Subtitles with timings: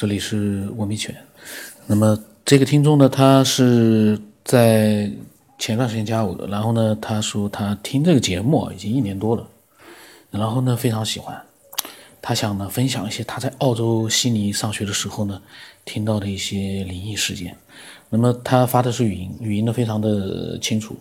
[0.00, 1.14] 这里是文明犬。
[1.86, 5.10] 那么这个听众呢，他是在
[5.58, 9.46] 前段时间加我的，然后呢，他说他听这个节目啊已经一年多了，
[10.30, 11.38] 然后呢非常喜欢，
[12.22, 15.38] 他想呢分享一些他在澳洲悉尼上学的时候呢
[15.84, 17.54] 听到的一些灵异事件。
[18.08, 20.96] 那么他发的是语音，语音呢非常的清楚。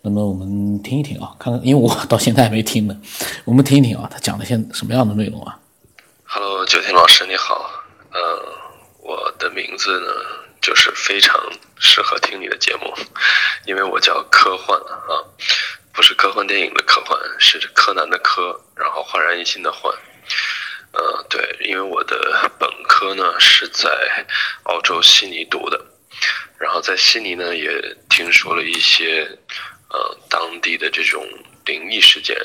[0.00, 2.96] 那么我们听一听啊，看看，因为我到现在还没听呢，
[3.44, 5.58] 我们听一听啊，他讲了些什么样的内容啊
[6.22, 7.56] ？Hello，九天老师你好，
[8.14, 8.58] 呃，
[9.00, 10.08] 我的名字呢
[10.62, 11.36] 就是非常
[11.78, 12.94] 适合听你的节目，
[13.66, 15.18] 因为我叫科幻啊，
[15.92, 19.92] 不是科幻电影的科幻，是柯南的柯，然后焕然一新的焕。
[20.92, 24.24] 呃，对，因为我的本科呢是在
[24.62, 25.84] 澳洲悉尼读的。
[26.56, 29.28] 然后在悉尼呢，也听说了一些，
[29.90, 31.26] 呃，当地的这种
[31.66, 32.36] 灵异事件，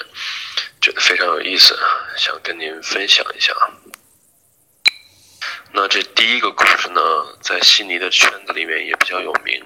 [0.81, 1.77] 觉得非常有意思，
[2.17, 3.54] 想跟您分享一下。
[5.71, 7.01] 那这第一个故事呢，
[7.41, 9.63] 在悉尼的圈子里面也比较有名。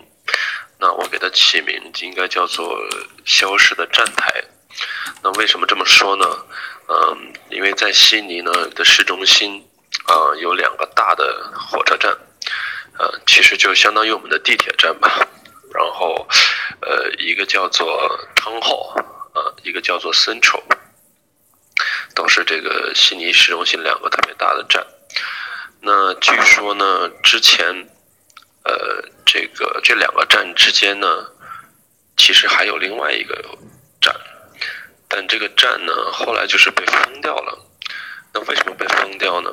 [0.77, 2.77] 那我给它起名应该叫做
[3.25, 4.43] “消失的站台”。
[5.23, 6.25] 那为什么这么说呢？
[6.89, 9.65] 嗯，因为在悉尼呢的市中心，
[10.05, 12.11] 啊，有两个大的火车站。
[12.99, 15.09] 呃，其实就相当于我们的地铁站吧，
[15.73, 16.27] 然后，
[16.81, 19.01] 呃，一个叫做 Town Hall，
[19.33, 20.61] 呃，一个叫做 Central，
[22.13, 24.85] 都是这个悉尼市中心两个特别大的站。
[25.85, 27.65] 那据说呢，之前，
[28.63, 31.07] 呃，这个这两个站之间呢，
[32.17, 33.35] 其实还有另外一个
[34.01, 34.15] 站，
[35.07, 37.59] 但这个站呢，后来就是被封掉了。
[38.33, 39.51] 那为什么被封掉呢？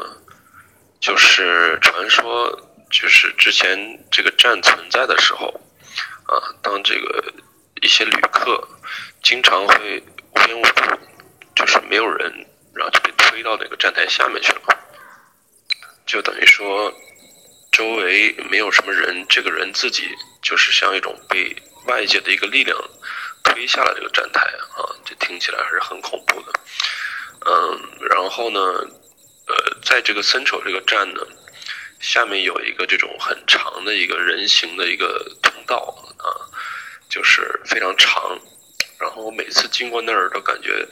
[1.00, 2.66] 就是传说。
[2.92, 5.46] 就是之前这个站存在的时候，
[6.26, 7.32] 啊，当这个
[7.82, 8.68] 一些旅客
[9.22, 10.02] 经常会
[10.34, 10.98] 无缘无故，
[11.54, 12.28] 就是没有人，
[12.74, 14.60] 然后就被推到那个站台下面去了，
[16.10, 16.92] 就等于说
[17.70, 20.08] 周围没有什么人，这个人自己
[20.42, 21.54] 就是像一种被
[21.86, 22.76] 外界的一个力量
[23.44, 24.40] 推下了这个站台
[24.74, 26.52] 啊，这听起来还是很恐怖的。
[27.46, 28.60] 嗯，然后呢，
[29.46, 31.20] 呃，在这个 Central 这个站呢。
[32.00, 36.48] 下面有一个这种很长的一个人形的一个通道啊，
[37.10, 38.38] 就是非常长，
[38.98, 40.82] 然后我每次经过那儿都感觉，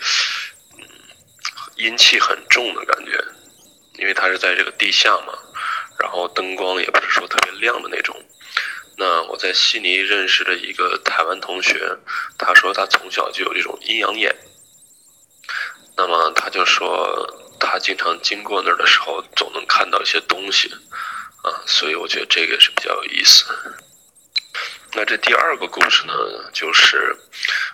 [0.76, 0.84] 嗯，
[1.76, 3.24] 阴气很重的感觉，
[3.98, 5.32] 因为它是在这个地下嘛，
[5.98, 8.16] 然后灯光也不是说特别亮的那种。
[8.96, 11.96] 那我在悉尼认识的一个台湾同学，
[12.38, 14.34] 他说他从小就有这种阴阳眼，
[15.96, 17.44] 那么他就说。
[17.60, 20.72] 他经常经过那儿的时候，总能看到一些东西，
[21.42, 23.44] 啊，所以我觉得这个是比较有意思。
[24.94, 26.14] 那这第二个故事呢，
[26.52, 27.18] 就是，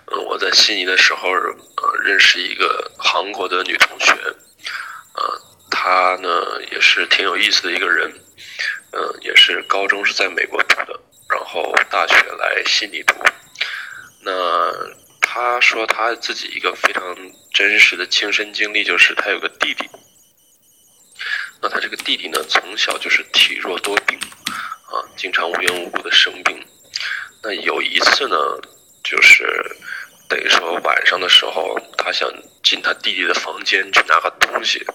[0.06, 4.12] 嗯，我在悉尼的时候，呃，认识一个韩国的女同学，
[5.12, 5.20] 啊，
[5.84, 8.10] 他呢也是挺有意思的一个人，
[8.92, 13.14] 嗯，也是高中是在美国读的，然后大学来悉尼读，
[14.22, 14.32] 那。
[15.26, 17.02] 他说他自己一个非常
[17.52, 19.84] 真实的亲身经历，就是他有个弟弟。
[21.60, 24.16] 那他这个弟弟呢，从小就是体弱多病，
[24.86, 26.64] 啊，经常无缘无故的生病。
[27.42, 28.36] 那有一次呢，
[29.02, 29.44] 就是
[30.28, 32.30] 等于说晚上的时候，他想
[32.62, 34.86] 进他弟弟的房间去拿个东西，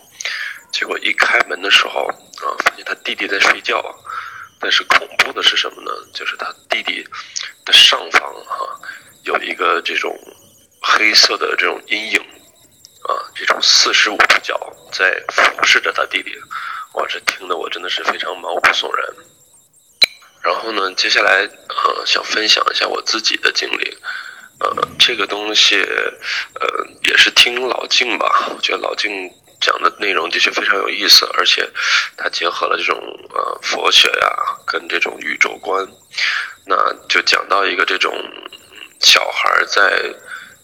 [0.72, 3.84] 结果一开门的时候，啊，发现他弟弟在睡觉。
[4.62, 5.92] 但是恐怖的是什么呢？
[6.14, 7.02] 就是他弟弟
[7.66, 8.80] 的上方，哈。
[9.24, 10.14] 有一个这种
[10.82, 12.20] 黑色的这种阴影，
[13.08, 14.60] 啊，这种四十五度角
[14.92, 16.36] 在俯视着他弟弟，
[16.94, 19.06] 哇，这听得我真的是非常毛骨悚然。
[20.42, 23.98] 然后呢，接下来呃，想分享一下我自己的经历，
[24.60, 31.70] 呃，这个东西呃也是听老静吧，我觉得老静讲的内容的确非常有意思，而且
[32.18, 32.98] 他结合了这种
[33.30, 34.28] 呃佛学呀
[34.66, 35.88] 跟这种宇宙观，
[36.66, 38.14] 那就讲到一个这种。
[39.02, 39.82] 小孩在，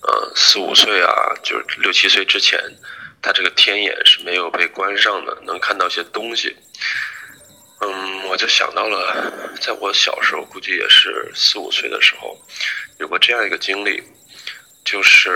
[0.02, 1.10] 呃，四五岁啊，
[1.42, 2.60] 就是六七岁之前，
[3.22, 6.54] 他这个天眼是没有被关上的，能看到一些东西。
[7.80, 9.32] 嗯，我就想到了，
[9.62, 12.38] 在我小时候，估计也是四五岁的时候，
[13.00, 14.04] 有过这样一个经历，
[14.84, 15.30] 就是，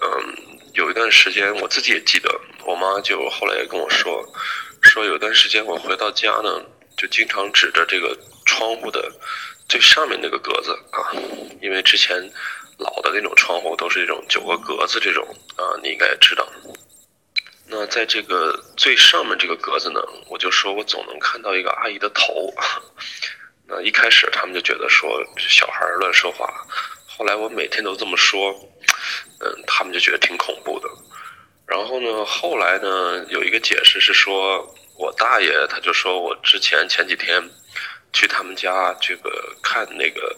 [0.00, 4.24] 嗯，有一段时间，我自己也记得，我妈就后来也跟我说，
[4.82, 6.62] 说有段时间我回到家呢，
[6.96, 9.12] 就经常指着这个窗户的。
[9.68, 11.14] 最上面那个格子啊，
[11.62, 12.16] 因为之前
[12.76, 15.24] 老的那种窗户都是这种九个格子这种
[15.54, 16.44] 啊，你应该也知道。
[17.68, 22.52] 那在这个最上面这个格子呢，我就说我总能看到一个阿姨的头。
[23.68, 25.08] 那一开始他们就觉得说
[25.38, 26.52] 小孩乱说话，
[27.20, 28.50] 后来我每天都这么说，
[29.40, 30.88] 嗯，他们就觉得挺恐怖的。
[31.66, 37.38] 然后呢，后来呢，有一个解释是说我大爷他就说我之前前几天
[38.14, 40.34] 去他们家这个看那个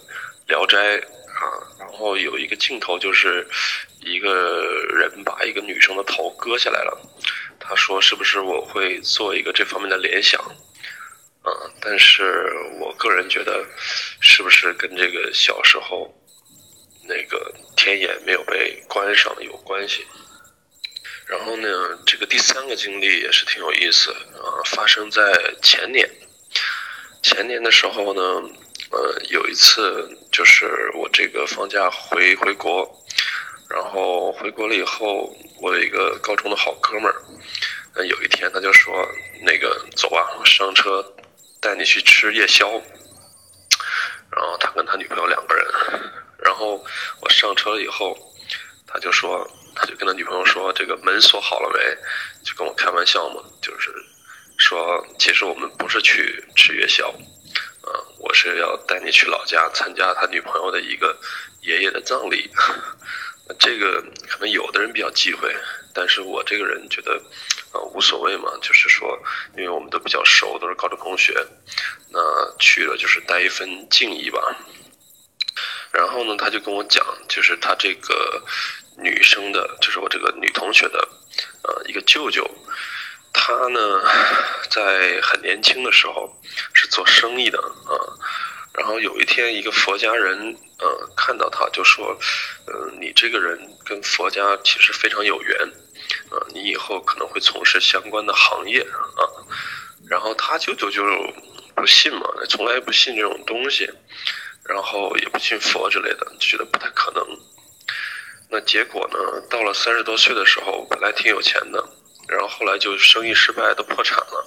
[0.48, 3.46] 《聊斋》啊，然后有一个镜头就是
[4.00, 7.00] 一个人把一个女生的头割下来了，
[7.60, 10.42] 他说是不是我会做一个这方面的联想？
[11.42, 13.64] 啊，但是我个人觉得，
[14.20, 16.12] 是不是跟这个小时候
[17.04, 20.06] 那个天眼没有被关上有关系？
[21.26, 21.68] 然后呢，
[22.06, 25.22] 这个第三个经历也是挺有意思啊，发生在
[25.62, 26.08] 前年。
[27.22, 28.20] 前年的时候呢，
[28.90, 32.90] 呃，有一次就是我这个放假回回国，
[33.68, 37.14] 然后回国了以后，我有一个高中的好哥们儿，
[37.94, 38.92] 那有一天他就说，
[39.42, 41.04] 那个走啊，上车。
[41.60, 42.68] 带你去吃夜宵，
[44.32, 45.64] 然后他跟他女朋友两个人，
[46.44, 46.84] 然后
[47.20, 48.16] 我上车了以后，
[48.86, 51.80] 他就说，他就跟他女朋友说，这个门锁好了没？
[52.44, 53.90] 就跟我开玩笑嘛，就是
[54.58, 61.16] 说，其实我们不是去吃夜宵，啊，我是要带你去老家参加他女朋友的一个
[61.62, 62.50] 爷爷的葬礼。
[63.58, 65.54] 这个可能有的人比较忌讳，
[65.92, 67.20] 但是我这个人觉得，
[67.72, 69.18] 啊，无所谓嘛，就是说，
[69.56, 71.34] 因为我们都比较熟，都是高中同学，
[72.08, 72.20] 那
[72.58, 74.40] 去了就是带一份敬意吧。
[75.92, 78.42] 然后呢，他就跟我讲，就是他这个
[78.98, 81.08] 女生的，就是我这个女同学的，
[81.62, 82.48] 呃，一个舅舅，
[83.32, 84.02] 他呢，
[84.70, 86.34] 在很年轻的时候
[86.72, 87.92] 是做生意的啊。
[88.74, 92.18] 然后有一天，一个佛家人，呃，看到他就说，
[92.66, 95.58] 呃，你这个人跟佛家其实非常有缘，
[96.30, 99.28] 呃，你以后可能会从事相关的行业啊。
[100.08, 101.02] 然后他舅舅就
[101.74, 103.86] 不信嘛，从来不信这种东西，
[104.72, 107.22] 然后也不信佛之类的，觉得不太可能。
[108.48, 109.18] 那结果呢，
[109.50, 111.84] 到了三十多岁的时候，本来挺有钱的，
[112.26, 114.46] 然后后来就生意失败，都破产了，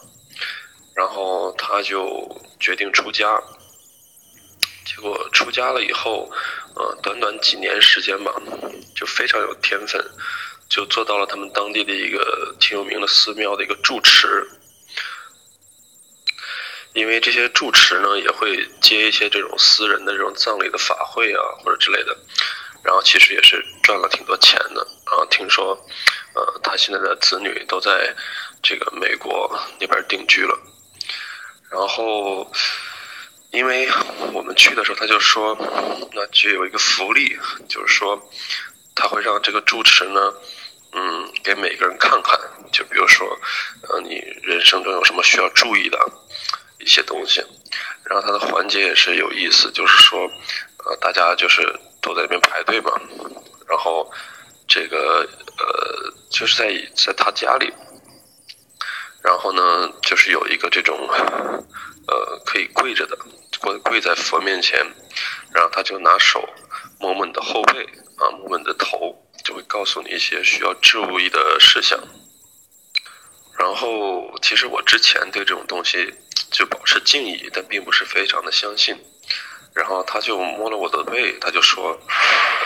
[0.96, 3.40] 然后他就决定出家。
[4.86, 6.32] 结果出家了以后，
[6.76, 8.34] 呃，短短几年时间吧，
[8.96, 10.04] 就非常有天分，
[10.70, 14.48] 就做到了他们当地的一个挺有名的寺庙的一个住持。
[16.96, 22.18] 因为这些住持呢，也会接一些这种私人的这种葬礼的法会啊，或者之类的，
[22.84, 24.82] 然后其实也是赚了挺多钱的。
[25.06, 25.76] 啊，听说，
[26.34, 28.16] 呃，他现在的子女都在
[28.64, 30.58] 这个美国那边定居了，
[31.70, 32.52] 然后。
[33.52, 33.88] 因为
[34.34, 35.58] 我们去的时候，他就说，
[36.12, 37.40] 那就有一个福利，
[37.70, 38.22] 就是说，
[38.94, 40.34] 他会让这个住持呢，
[40.92, 42.38] 嗯，给每个人看看，
[42.74, 43.26] 就比如说，
[43.84, 45.98] 呃，你人生中有什么需要注意的
[46.86, 47.44] 一些东西。
[48.06, 50.20] 然后他的环节也是有意思，就是说，
[50.86, 51.62] 呃，大家就是
[52.02, 52.92] 都在那边排队嘛，
[53.68, 54.10] 然后
[54.68, 55.28] 这个
[55.58, 57.74] 呃，就是在在他家里，
[59.24, 60.96] 然后呢，就是有一个这种，
[62.08, 63.18] 呃，可以跪着的。
[63.62, 64.78] 跪跪在佛面前，
[65.52, 66.48] 然后他就拿手
[67.00, 67.84] 摸摸你的后背
[68.18, 71.98] 啊，摸摸你的头，就会告诉你一些需要注意的事项。
[73.66, 76.14] 然后，其实我之前对这种东西
[76.52, 78.96] 就保持敬意，但并不是非常的相信。
[79.74, 82.00] 然后他就摸了我的背，他就说：“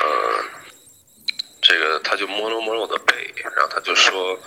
[0.03, 0.43] 呃，
[1.61, 4.37] 这个他就摸了摸我的背，然后他就说，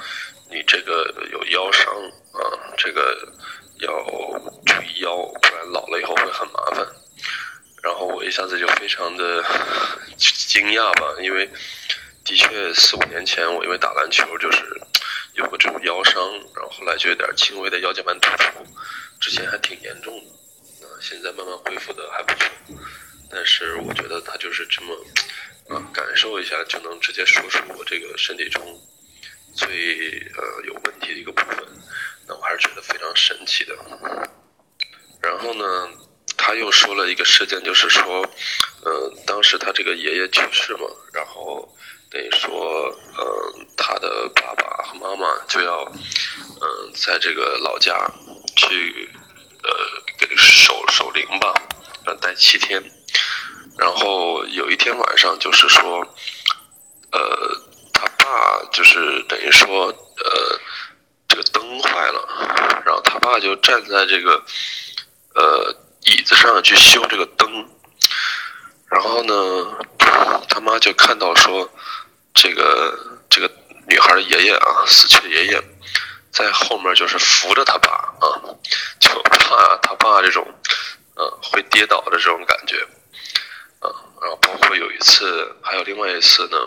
[0.50, 1.86] 你这个有腰伤
[2.34, 2.42] 啊，
[2.76, 3.32] 这个。”
[3.80, 3.88] 要
[4.64, 6.86] 注意腰，不然老了以后会很麻烦。
[7.82, 9.42] 然后我一下子就非常的
[10.16, 11.50] 惊讶吧，因为
[12.24, 14.80] 的确四五年前我因为打篮球就是
[15.34, 18.66] 有过这种腰伤，然后后来就有点轻微的腰间盘突出，
[19.20, 20.12] 之前还挺严重
[20.80, 22.48] 的，啊，现在慢慢恢复的还不错。
[23.30, 24.94] 但是我觉得他就是这么
[25.68, 28.62] 啊，感受一下就能直接说出我这个身体中
[29.54, 31.66] 最呃有问题的一个部分。
[32.26, 33.74] 那我还是觉得非常神奇的。
[35.22, 35.88] 然后呢，
[36.36, 38.22] 他又说了一个事件，就是说，
[38.84, 41.68] 呃，当时他这个爷爷去世嘛，然后
[42.12, 47.96] 等于说，嗯，他的爸爸和妈妈就要，嗯，在这个老家
[48.56, 49.08] 去，
[49.62, 49.70] 呃，
[50.18, 51.54] 给守守灵吧，
[52.20, 52.82] 待七天。
[53.78, 56.06] 然后有一天晚上，就是说，
[57.12, 57.60] 呃，
[57.94, 60.60] 他爸就是等于说，呃。
[61.28, 62.28] 这个灯坏了，
[62.84, 64.44] 然后他爸就站在这个
[65.34, 67.66] 呃椅子上去修这个灯，
[68.90, 69.78] 然后呢，
[70.46, 71.66] 他妈就看到说，
[72.34, 72.98] 这个
[73.28, 73.50] 这个
[73.88, 75.62] 女孩的爷爷啊，死去的爷爷，
[76.32, 78.26] 在后面就是扶着他爸啊，
[78.98, 80.46] 就怕他爸这种
[81.14, 82.76] 呃会跌倒的这种感觉
[83.80, 86.58] 啊，然后包括有一次，还有另外一次呢，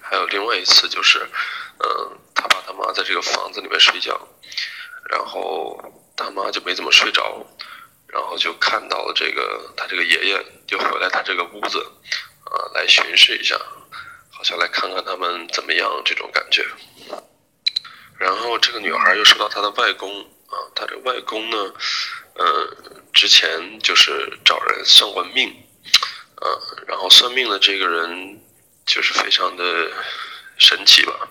[0.00, 1.18] 还有另外一次就是，
[1.78, 2.18] 嗯。
[2.34, 4.18] 他爸他妈在这个房子里面睡觉，
[5.08, 5.78] 然后
[6.16, 7.46] 他妈就没怎么睡着，
[8.08, 11.86] 然后就看到了这个他这个爷爷就回来他这个屋子，
[12.52, 13.58] 啊，来巡视一下，
[14.30, 16.66] 好像来看看他们怎么样这种感觉。
[18.18, 21.74] 然后这个女孩又说到她的外公啊，她这外公呢，
[22.34, 22.76] 呃，
[23.12, 25.48] 之前就是找人算过命，
[26.36, 26.46] 啊，
[26.86, 28.40] 然后算命的这个人
[28.86, 29.90] 就是非常的
[30.58, 31.28] 神奇吧，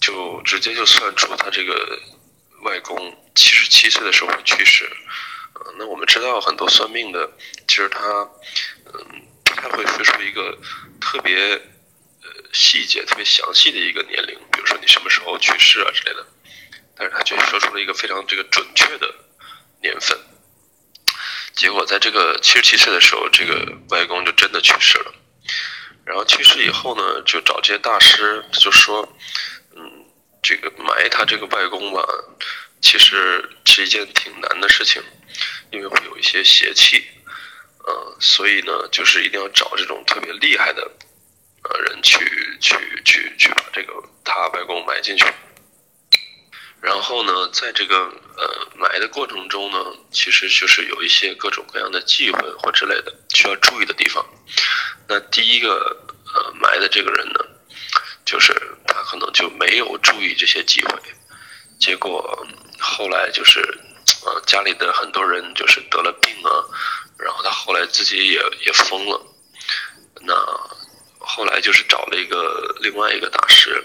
[0.00, 1.98] 就直接就算出他这个
[2.62, 4.84] 外公七十七岁的时候去世，
[5.54, 7.28] 啊，那我们知道很多算命的，
[7.66, 8.00] 其实他
[8.94, 9.25] 嗯
[9.56, 10.58] 他会说出一个
[11.00, 11.36] 特别
[12.22, 12.30] 呃。
[12.52, 16.26] 细节特别详细的一个年龄，比如说你什么时候去世啊之类的，
[16.96, 19.14] 但是他却说出了一个非常这个准确的
[19.82, 20.18] 年份。
[21.54, 25.12] 结果在这个七十七岁的时候，这个外公就真的去世了。
[26.06, 29.06] 然后去世以后呢，就找这些大师，就说，
[29.74, 30.06] 嗯，
[30.42, 32.02] 这个埋他这个外公吧，
[32.80, 35.02] 其实是一件挺难的事情，
[35.72, 37.04] 因为会有一些邪气，
[37.86, 40.90] 呃，所以呢，就是一定要找这种特别厉害的。
[41.68, 42.18] 呃，人去
[42.60, 43.92] 去去去把这个
[44.24, 45.24] 他外公埋进去，
[46.80, 47.96] 然后呢，在这个
[48.36, 49.78] 呃埋的过程中呢，
[50.12, 54.24] 其实就是有一些各种各样的忌讳或之类的需要注意的地方。
[55.08, 55.96] 那第一个
[56.32, 57.40] 呃埋的这个人呢，
[58.24, 58.52] 就是
[58.86, 61.00] 他可能就没有注意这些忌讳，
[61.80, 62.46] 结果
[62.78, 63.58] 后来就是
[64.24, 66.62] 呃家里的很多人就是得了病啊，
[67.18, 69.20] 然后他后来自己也也疯了，
[70.20, 70.34] 那。
[71.28, 73.84] 后来就是找了一个另外一个大师，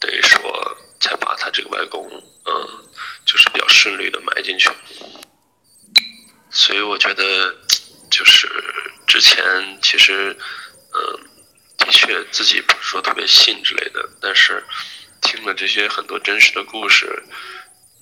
[0.00, 2.04] 等于说才把他这个外公，
[2.44, 2.90] 嗯，
[3.24, 4.68] 就是比较顺利的埋进去。
[6.50, 7.54] 所以我觉得，
[8.10, 8.50] 就是
[9.06, 10.36] 之前其实，
[10.92, 11.20] 嗯，
[11.78, 14.62] 的确自己不是说特别信之类的，但是
[15.22, 17.22] 听了这些很多真实的故事，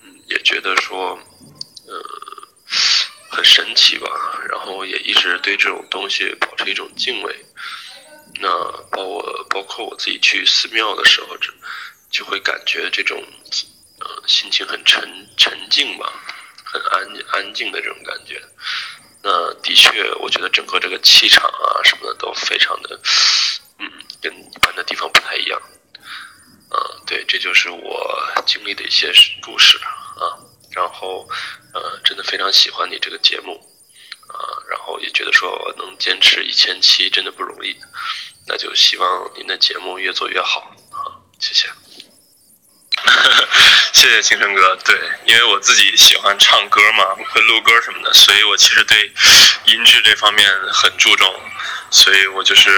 [0.02, 1.18] 嗯，也觉得说，
[1.86, 2.02] 嗯，
[3.34, 4.08] 很神奇吧。
[4.48, 7.44] 然后也一直对这种东西保持一种敬畏。
[8.40, 8.48] 那
[8.90, 11.52] 包括包括我自己去寺庙的时候，就
[12.10, 13.22] 就会感觉这种，
[14.00, 15.02] 呃，心情很沉
[15.36, 16.12] 沉静吧，
[16.64, 18.42] 很安安静的这种感觉。
[19.22, 23.00] 那的确，我觉得整个这个气场啊什么的都非常的，
[23.78, 25.60] 嗯，跟一般的地方不太一样。
[26.70, 26.76] 啊，
[27.06, 29.12] 对，这就是我经历的一些
[29.42, 29.78] 故事
[30.18, 30.36] 啊。
[30.74, 31.28] 然后，
[31.72, 33.70] 呃，真的非常喜欢你这个节目。
[34.26, 37.76] 啊，然后也觉得说能坚持一千期真的不容易，
[38.48, 41.20] 那就希望您的节目越做越好啊！
[41.38, 41.68] 谢谢，
[43.92, 44.76] 谢谢青春哥。
[44.84, 49.12] 对，因为我自己喜欢唱歌嘛，会录歌什么的，所以我其实对
[49.66, 51.32] 音质这方面很注重，
[51.90, 52.70] 所以我就是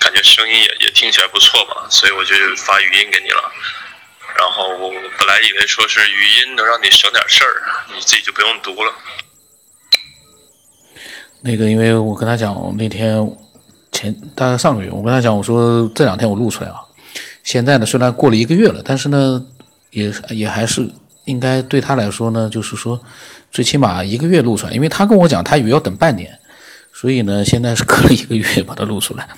[0.00, 3.52] 感觉声音也也听起来不错嘛，所以我就发语音给你了。
[4.36, 7.62] 然后我本来以为说是语音能让你省点事儿，
[7.94, 8.92] 你自己就不用读了。
[11.40, 13.36] 那个，因为我跟他讲，那天
[13.92, 16.76] 前大概上个月，我跟他讲，我说这两天我录出来啊。
[17.42, 19.44] 现在呢，虽然过了一个月了，但是呢，
[19.90, 20.88] 也也还是
[21.26, 22.98] 应该对他来说呢，就是说
[23.50, 26.38] 最起码一个月录出来，因为他跟我讲，他以为要等半年，
[26.94, 29.28] 所以呢，现在是隔了一个月把它录出来。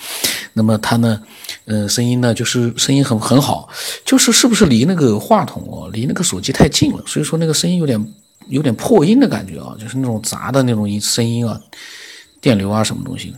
[0.53, 1.21] 那么他呢，
[1.65, 3.69] 呃，声音呢，就是声音很很好，
[4.05, 8.01] 就是是不是离那个话筒哦，离那个手机太近了，所以说那个声音有点。
[8.49, 11.61] 有点破音的感觉啊，就是那种杂的那种音声音啊，
[12.41, 13.35] 电流啊什么东西，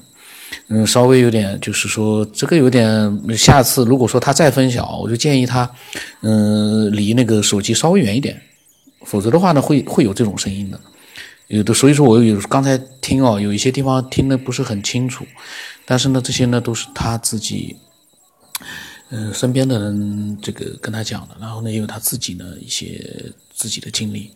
[0.69, 5.71] 嗯，稍微有点，就是说这个有点，下次如果说他再分享，我就建议他，
[6.21, 8.39] 嗯，离那个手机稍微远一点，
[9.07, 10.79] 否则的话呢，会会有这种声音的，
[11.49, 15.27] 有的，所以说我有刚才听哦，有一些地方听的不是很清楚，
[15.85, 17.77] 但是呢，这些呢都是他自己，
[19.11, 24.33] 嗯，身边的人这个跟他讲的，然后呢，也有他自己呢一些自己的经历。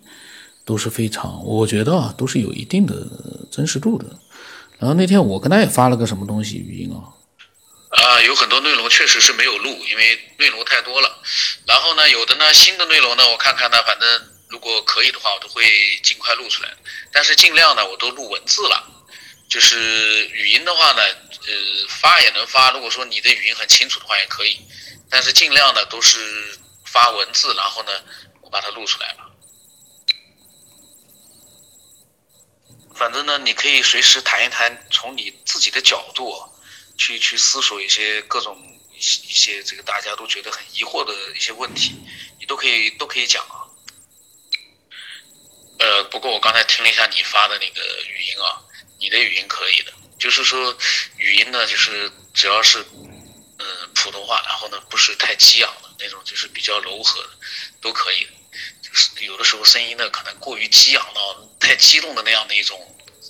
[0.65, 3.05] 都是非常，我觉得啊，都是有一定的
[3.51, 4.07] 真实度的。
[4.79, 7.03] 然后那天我跟他也发了个什么东西语音啊，
[7.91, 11.19] 啊，有很多内容确实是没有录，因为内容太多了。
[11.67, 14.09] 然后呢，有的呢新的内容呢，我看看呢，反正
[14.53, 15.65] 如果可以的话，我都会
[16.03, 16.69] 尽快录出来。
[17.11, 18.87] 但是尽量呢，我都录文字了。
[19.49, 22.71] 就是语音的话呢，呃，发也能发。
[22.71, 24.61] 如果说你的语音很清楚的话，也可以。
[25.11, 27.93] 但是尽量呢，都是发文字，然后呢，
[28.43, 29.31] 我把它录出来了。
[32.95, 36.31] 反正呢，你可以随时谈一谈，从你自己的角度
[36.99, 38.57] 去去思索一些各种
[38.95, 41.95] 一些这个大家都觉得很疑惑的一些问题，
[42.39, 43.62] 你都可以都可以讲啊。
[45.83, 48.63] 呃，不过我刚才听了一下你发的那个语音啊，
[49.01, 50.73] 你的语音可以的，就是说
[51.17, 52.79] 语音呢，就是只要是
[53.59, 57.31] 嗯普通话，然后呢不是太激昂的那种，就是比较柔和的，
[57.81, 58.29] 都可以。
[58.81, 62.79] 就是有的时候声音呢可能过于激昂到太激动的那样的一种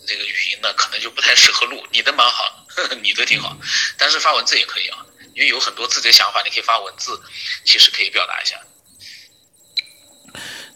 [0.07, 1.83] 这个语音呢，可能就不太适合录。
[1.91, 2.67] 你的蛮好，
[3.01, 3.57] 你的挺好，
[3.97, 4.99] 但是发文字也可以啊，
[5.35, 7.19] 因为有很多自己的想法，你可以发文字，
[7.65, 8.61] 其实可以表达一下。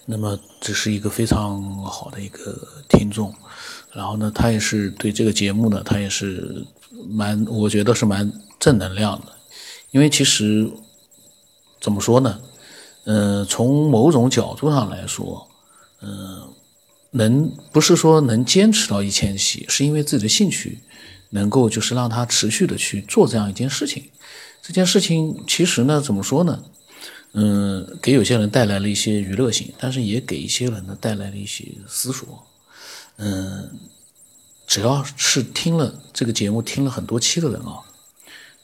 [0.09, 2.57] 那么这是一个非常好的一个
[2.89, 3.35] 听众，
[3.93, 6.65] 然后呢，他也是对这个节目呢，他也是
[7.09, 9.33] 蛮，我觉得是蛮正能量的，
[9.91, 10.71] 因为其实
[11.81, 12.41] 怎么说呢，
[13.05, 15.49] 呃，从某种角度上来说，
[16.03, 16.55] 嗯，
[17.11, 20.79] 能不是说能坚持到一千期，是因为自己的兴趣
[21.31, 24.05] 能够就是让他持续的去做这样一件事情，
[24.63, 26.63] 这件事情其实呢，怎么说呢？
[27.39, 32.47] 嗯，给有些人带来了一些娱乐性，但是也给一些人呢带来了一些思索。
[33.17, 33.79] 嗯，
[34.67, 37.83] 只要是听了这个节目听了很多期的人啊，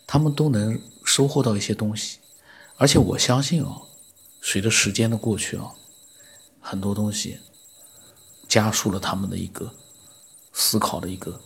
[0.06, 2.16] 他们都能收获到一些东西。
[2.78, 3.76] 而且我相信啊，
[4.40, 5.70] 随着时间的过去啊，
[6.58, 7.40] 很多东西
[8.48, 9.70] 加速了他们的一个
[10.54, 11.38] 思考的一个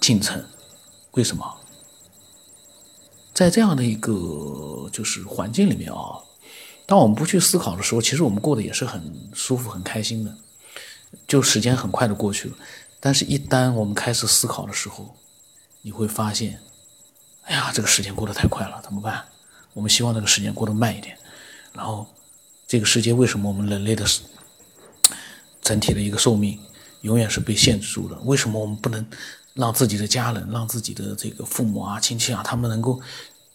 [0.00, 0.44] 进程。
[1.10, 1.44] 为什么？
[3.40, 6.20] 在这样的一个就是环境里面啊，
[6.84, 10.36] 当我们不去思考的时候，其实我们过得也是很舒服、很开心的，
[11.26, 12.56] 就时间很快的过去了。
[13.00, 15.16] 但是，一旦我们开始思考的时候，
[15.80, 16.60] 你会发现，
[17.44, 19.24] 哎呀，这个时间过得太快了，怎么办？
[19.72, 21.16] 我们希望这个时间过得慢一点。
[21.72, 22.06] 然后，
[22.66, 24.04] 这个世界为什么我们人类的
[25.62, 26.60] 整体的一个寿命
[27.00, 28.20] 永远是被限制住的？
[28.24, 29.06] 为什么我们不能
[29.54, 33.00] 让自己的家人、让自己的这个父母啊、亲戚啊，他们能够？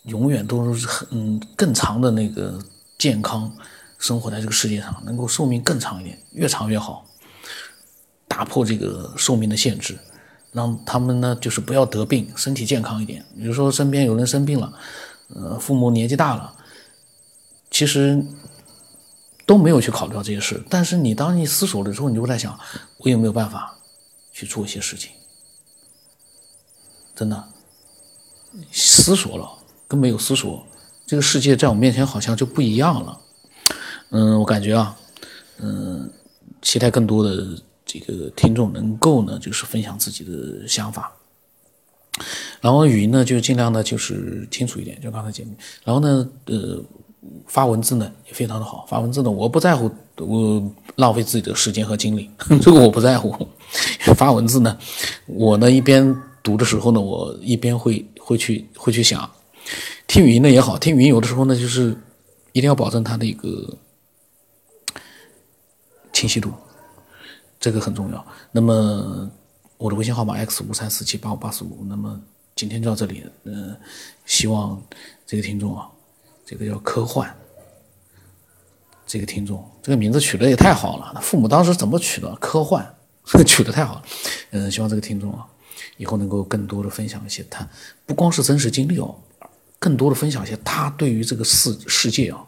[0.05, 2.59] 永远都是很嗯更长的那个
[2.97, 3.51] 健康
[3.97, 7.05] 生活在这个世界上，能够寿命更长一点，越长越好。
[8.27, 9.97] 打破这个寿命的限制，
[10.51, 13.23] 让他们呢就是不要得病，身体健康一点。
[13.37, 14.73] 比如说身边有人生病了，
[15.33, 16.53] 呃，父母年纪大了，
[17.71, 18.21] 其实
[19.45, 20.61] 都没有去考虑到这些事。
[20.69, 22.59] 但是你当你思索的时候，你就会在想，
[22.97, 23.77] 我有没有办法
[24.33, 25.11] 去做一些事情？
[27.15, 27.47] 真的
[28.71, 29.54] 思索了。
[29.87, 30.65] 跟没有思索，
[31.05, 33.19] 这个世界在我面前好像就不一样了。
[34.09, 34.95] 嗯，我感觉啊，
[35.59, 36.09] 嗯，
[36.61, 37.45] 期待更多的
[37.85, 41.11] 这个听众能够呢，就是分享自己的想法。
[42.61, 45.51] 然后语音呢，就尽量的就是清楚一点，就刚才节目。
[45.83, 46.81] 然后呢，呃，
[47.45, 48.85] 发文字呢也非常的好。
[48.87, 52.29] 发文字呢，我不在乎我浪费自己的时间和精力，
[52.61, 53.35] 这个我不在乎。
[54.15, 54.77] 发文字呢，
[55.25, 59.29] 我呢一边读的时候呢，我一边会会去会去想。
[60.07, 61.97] 听语音的也好，听语音有的时候呢，就是
[62.53, 63.77] 一定要保证它的一个
[66.13, 66.51] 清晰度，
[67.59, 68.25] 这个很重要。
[68.51, 69.29] 那么
[69.77, 72.19] 我的微信号码 x 五三四七八五八四五，那么
[72.55, 73.25] 今天就到这里。
[73.43, 73.75] 嗯，
[74.25, 74.81] 希望
[75.25, 75.89] 这个听众啊，
[76.45, 77.35] 这个叫科幻，
[79.05, 81.19] 这个听众这个名字取的也太好了。
[81.21, 82.33] 父母当时怎么取的？
[82.35, 82.95] 科幻
[83.45, 84.03] 取的太好了。
[84.51, 85.45] 嗯，希望这个听众啊，
[85.97, 87.67] 以后能够更多的分享一些他
[88.05, 89.13] 不光是真实经历哦。
[89.77, 92.43] 更多的分享一些他对于这个世世界啊，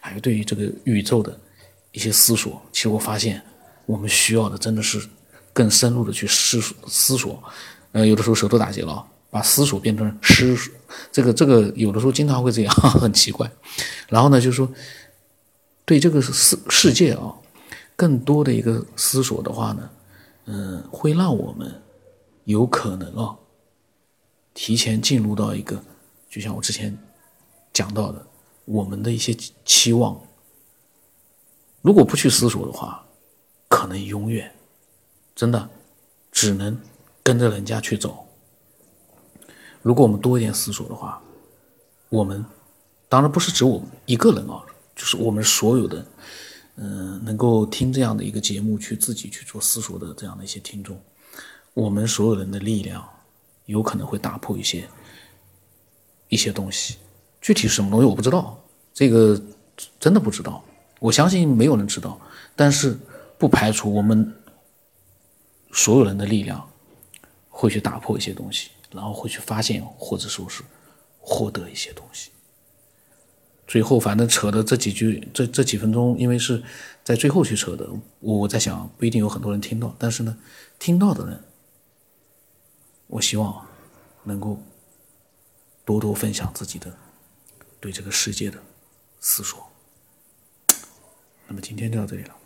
[0.00, 1.38] 还有对于这个宇宙的
[1.92, 2.60] 一些思索。
[2.72, 3.40] 其实我发现，
[3.86, 5.00] 我们需要的真的是
[5.52, 7.42] 更深入的去思索思索。
[7.92, 10.56] 呃，有的时候舌头打结了，把思索变成诗，
[11.12, 13.50] 这个这个有的时候经常会这样， 很奇怪。
[14.08, 14.68] 然后呢，就是说
[15.84, 17.34] 对这个世世界啊，
[17.94, 19.90] 更多的一个思索的话呢，
[20.46, 21.82] 嗯，会让我们
[22.44, 23.36] 有可能啊，
[24.54, 25.84] 提前进入到一个。
[26.30, 26.96] 就像我之前
[27.72, 28.24] 讲到的，
[28.64, 30.18] 我们的一些期望，
[31.82, 33.04] 如果不去思索的话，
[33.68, 34.54] 可能永远
[35.34, 35.68] 真的
[36.30, 36.80] 只能
[37.24, 38.24] 跟着人家去走。
[39.82, 41.20] 如果我们多一点思索的话，
[42.10, 42.44] 我们
[43.08, 44.62] 当然不是指我们一个人啊，
[44.94, 46.06] 就是我们所有的，
[46.76, 50.96] 嗯，能够听这样的一个节目去自己去做思索的这样的一些听众，
[51.74, 53.04] 我们所有人的力量
[53.64, 54.88] 有可能会打破一些。
[56.30, 56.96] 一些东西，
[57.42, 58.58] 具体是什么东西我不知道，
[58.94, 59.38] 这个
[59.98, 60.64] 真的不知道。
[60.98, 62.18] 我相信没有人知道，
[62.56, 62.96] 但是
[63.36, 64.34] 不排除我们
[65.72, 66.66] 所有人的力量
[67.48, 70.62] 会去打破一些东西，然后会去发现或者说是
[71.18, 72.30] 获得一些东西。
[73.66, 76.62] 最后反正扯的这几句，这这几分钟，因为是
[77.02, 77.88] 在最后去扯的，
[78.20, 80.36] 我在想不一定有很多人听到，但是呢，
[80.78, 81.42] 听到的人，
[83.08, 83.66] 我希望
[84.24, 84.56] 能够。
[85.90, 86.96] 多多分享自己的
[87.80, 88.62] 对这个世界的
[89.18, 89.72] 思索。
[91.48, 92.39] 那么今天就到这里了。